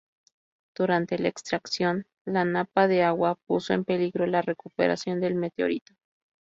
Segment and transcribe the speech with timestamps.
[0.75, 5.93] Durante la extracción, la napa de agua puso en peligro la recuperación del meteorito.